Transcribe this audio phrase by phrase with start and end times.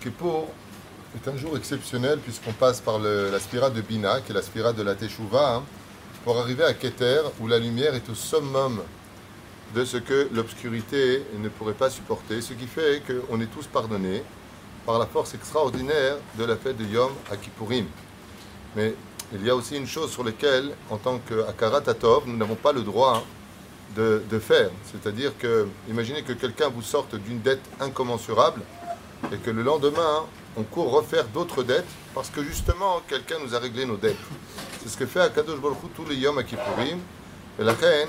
[0.00, 0.48] Kippour
[1.16, 4.42] est un jour exceptionnel puisqu'on passe par le, la spirale de Bina, qui est la
[4.42, 5.62] spirale de la Teshuvah, hein,
[6.24, 8.82] pour arriver à Keter, où la lumière est au summum
[9.74, 14.22] de ce que l'obscurité ne pourrait pas supporter, ce qui fait qu'on est tous pardonnés
[14.86, 17.10] par la force extraordinaire de la fête de Yom
[17.42, 17.86] Kippourim.
[18.76, 18.94] Mais
[19.34, 22.72] il y a aussi une chose sur laquelle, en tant qu'Akarat Tatov, nous n'avons pas
[22.72, 23.22] le droit
[23.96, 24.70] de, faire.
[24.92, 28.60] C'est-à-dire que, imaginez que quelqu'un vous sorte d'une dette incommensurable
[29.32, 30.24] et que le lendemain,
[30.56, 34.16] on court refaire d'autres dettes parce que justement, quelqu'un nous a réglé nos dettes.
[34.82, 36.98] C'est ce que fait Akadosh Baruch tous les Yom Kippourim.
[37.58, 38.08] Et la reine,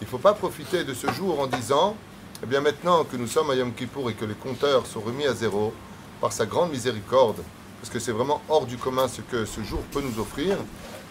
[0.00, 1.96] il ne faut pas profiter de ce jour en disant,
[2.42, 5.26] eh bien maintenant que nous sommes à Yom Kippour et que les compteurs sont remis
[5.26, 5.72] à zéro,
[6.20, 7.42] par sa grande miséricorde,
[7.80, 10.56] parce que c'est vraiment hors du commun ce que ce jour peut nous offrir,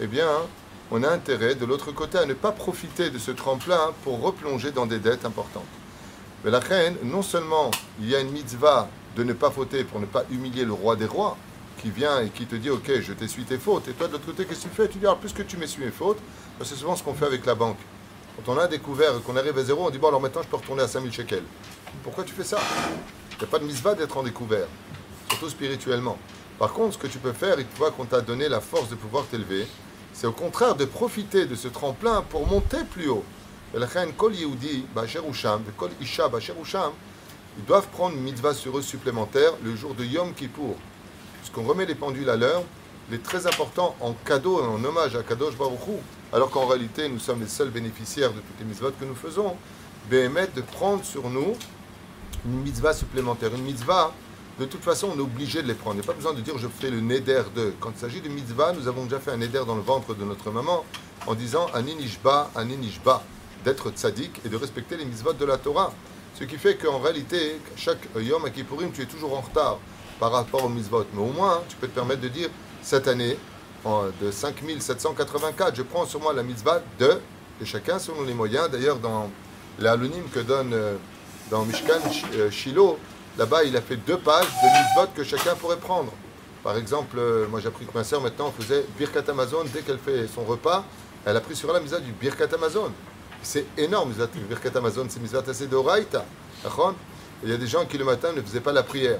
[0.00, 0.28] eh bien,
[0.90, 4.70] on a intérêt de l'autre côté à ne pas profiter de ce tremplin pour replonger
[4.70, 5.62] dans des dettes importantes.
[6.44, 7.70] Mais la reine, non seulement
[8.00, 10.96] il y a une mitzvah de ne pas fauter pour ne pas humilier le roi
[10.96, 11.36] des rois,
[11.84, 14.26] qui vient et qui te dit Ok, je t'essuie tes fautes, et toi de l'autre
[14.26, 14.88] côté, qu'est-ce que tu fais?
[14.88, 16.18] Tu dis Alors, plus que tu m'essuies mes fautes,
[16.62, 17.78] c'est souvent ce qu'on fait avec la banque.
[18.36, 20.56] Quand on a découvert qu'on arrive à zéro, on dit Bon, alors maintenant je peux
[20.56, 21.44] retourner à 5000 shekels.
[22.02, 22.58] Pourquoi tu fais ça?
[23.32, 24.66] Il n'y a pas de mitzvah d'être en découvert,
[25.28, 26.18] surtout spirituellement.
[26.58, 28.94] Par contre, ce que tu peux faire, une fois qu'on t'a donné la force de
[28.94, 29.66] pouvoir t'élever,
[30.14, 33.24] c'est au contraire de profiter de ce tremplin pour monter plus haut.
[33.74, 33.80] Ils
[37.66, 40.76] doivent prendre une mitzvah sur eux supplémentaire le jour de Yom Kippour.
[41.40, 42.62] Puisqu'on remet les pendules à l'heure,
[43.08, 45.98] il est très important en cadeau et en hommage à Kadosh Baruch Hu,
[46.32, 49.56] alors qu'en réalité nous sommes les seuls bénéficiaires de toutes les mitzvahs que nous faisons,
[50.10, 51.54] de prendre sur nous
[52.46, 53.52] une mitzvah supplémentaire.
[53.54, 54.12] Une mitzvah,
[54.58, 55.96] de toute façon, on est obligé de les prendre.
[55.96, 57.72] Il n'y a pas besoin de dire je fais le neder de.
[57.80, 60.24] Quand il s'agit de mitzvah, nous avons déjà fait un neder dans le ventre de
[60.24, 60.84] notre maman
[61.26, 63.22] en disant aninishba, aninishba,
[63.64, 65.92] d'être tzaddik et de respecter les mitzvahs de la Torah.
[66.38, 69.78] Ce qui fait qu'en réalité, chaque Yom Kippourim, tu es toujours en retard
[70.20, 71.06] par rapport aux mitzvot.
[71.14, 72.48] Mais au moins, tu peux te permettre de dire
[72.82, 73.36] cette année,
[74.20, 77.20] de 5784, je prends sur moi la mitzvah de,
[77.60, 78.70] et chacun selon les moyens.
[78.70, 79.30] D'ailleurs, dans
[79.78, 80.96] l'anonyme que donne euh,
[81.50, 82.00] dans Mishkan
[82.34, 82.98] euh, Shiloh,
[83.36, 86.12] Là-bas, il a fait deux pages de mitzvot que chacun pourrait prendre.
[86.62, 89.98] Par exemple, euh, moi j'ai appris que ma sœur maintenant faisait Birkat Amazon dès qu'elle
[89.98, 90.84] fait son repas.
[91.26, 92.92] Elle a pris sur elle la mitzvah du Birkat Amazon.
[93.42, 94.12] C'est énorme,
[94.48, 96.24] Birkat Amazon, c'est mitzvah assez d'oraita.
[97.42, 99.18] Il y a des gens qui le matin ne faisaient pas la prière.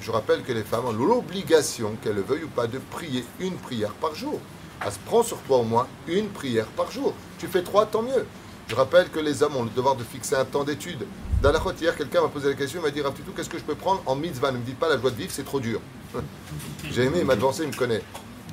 [0.00, 3.56] Je rappelle que les femmes ont l'obligation, qu'elles le veuillent ou pas, de prier une
[3.56, 4.38] prière par jour.
[4.84, 7.14] Elle se prend sur toi au moins une prière par jour.
[7.38, 8.26] Tu fais trois, tant mieux.
[8.68, 11.06] Je rappelle que les hommes ont le devoir de fixer un temps d'étude.
[11.44, 13.64] Dans la hier, quelqu'un m'a posé la question, il m'a dit tout qu'est-ce que je
[13.64, 14.50] peux prendre en mitzvah?
[14.50, 15.78] Ne me dites pas la joie de vivre, c'est trop dur.
[16.90, 18.00] J'ai aimé, il m'a devancé, il me connaît.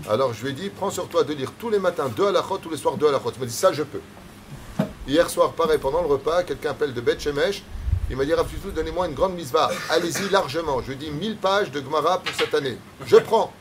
[0.09, 2.57] Alors je lui ai dit prends sur toi de lire tous les matins deux halachot,
[2.57, 3.31] tous les soirs deux halachot.
[3.33, 4.01] Il m'a dit ça, je peux.
[5.07, 7.63] Hier soir, pareil, pendant le repas, quelqu'un appelle de Bet Shemesh.
[8.09, 9.71] Il m'a dit tout donnez-moi une grande mitzvah.
[9.89, 10.81] Allez-y largement.
[10.81, 12.77] Je lui ai dit 1000 pages de Gemara pour cette année.
[13.05, 13.53] Je prends.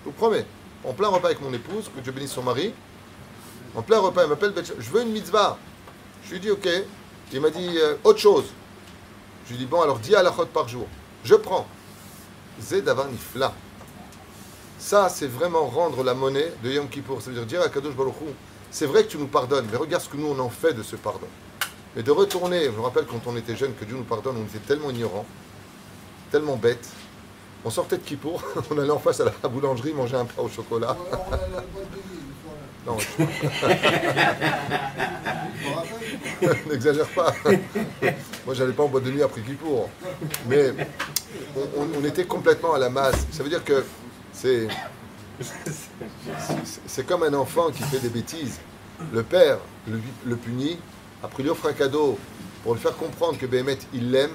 [0.00, 0.46] Je vous promets.
[0.82, 2.72] En plein repas avec mon épouse, que Dieu bénisse son mari.
[3.74, 5.58] En plein repas, il m'appelle Je veux une mitzvah.
[6.24, 6.66] Je lui ai dit ok.
[7.32, 8.44] Il m'a dit euh, autre chose.
[9.46, 10.86] Je lui dis bon, alors 10 halachot par jour.
[11.24, 11.66] Je prends.
[12.60, 13.52] Zedavanifla.
[14.78, 17.20] Ça, c'est vraiment rendre la monnaie de Yom Kippour.
[17.20, 18.14] Ça veut dire dire à Kadosh Baruch
[18.70, 20.82] c'est vrai que tu nous pardonnes, mais regarde ce que nous on en fait de
[20.82, 21.26] ce pardon.
[21.96, 24.44] Mais de retourner, je me rappelle quand on était jeune que Dieu nous pardonne, on
[24.44, 25.26] était tellement ignorants,
[26.30, 26.88] tellement bêtes.
[27.64, 30.48] On sortait de Kippour, on allait en face à la boulangerie manger un pain au
[30.48, 30.96] chocolat.
[32.86, 32.96] Non.
[36.70, 37.34] N'exagère pas.
[38.46, 39.88] Moi, j'allais pas en boîte de nuit après Kippour.
[40.48, 40.72] Mais
[41.76, 43.26] on, était complètement à la masse.
[43.30, 43.84] Ça veut dire que
[44.32, 44.68] c'est.
[46.86, 48.58] C'est comme un enfant qui fait des bêtises.
[49.12, 49.58] Le père
[50.26, 50.78] le, punit,
[51.22, 52.18] après lui offre un cadeau
[52.62, 54.32] pour lui faire comprendre que Béhémet, il l'aime,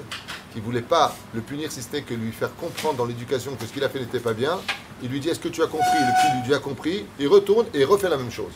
[0.51, 3.55] qu'il ne voulait pas le punir si ce n'est que lui faire comprendre dans l'éducation
[3.55, 4.59] que ce qu'il a fait n'était pas bien.
[5.03, 5.99] Il lui dit Est-ce que tu as compris?
[5.99, 7.05] Le petit lui dit A compris.
[7.19, 8.53] Il retourne et refait la même chose.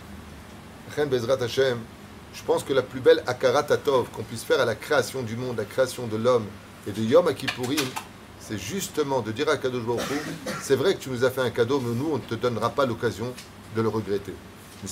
[1.08, 1.78] Bezrat Hashem,
[2.34, 3.67] je pense que la plus belle Akarat
[4.13, 6.45] qu'on puisse faire à la création du monde, la création de l'homme
[6.88, 7.77] et de Yom Kippourim,
[8.39, 10.01] c'est justement de dire à Kadosh Baruch
[10.62, 12.69] c'est vrai que tu nous as fait un cadeau, mais nous, on ne te donnera
[12.69, 13.33] pas l'occasion
[13.75, 14.33] de le regretter.
[14.83, 14.88] Et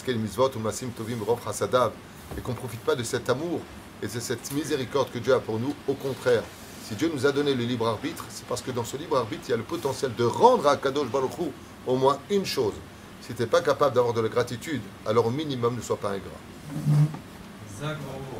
[2.42, 3.62] qu'on ne profite pas de cet amour
[4.04, 5.74] et de cette miséricorde que Dieu a pour nous.
[5.88, 6.44] Au contraire,
[6.88, 9.44] si Dieu nous a donné le libre arbitre, c'est parce que dans ce libre arbitre,
[9.48, 11.32] il y a le potentiel de rendre à Kadosh Baruch
[11.88, 12.76] au moins une chose.
[13.22, 16.10] Si tu n'es pas capable d'avoir de la gratitude, alors au minimum ne sois pas
[16.10, 17.17] ingrat.
[17.80, 18.37] за голову.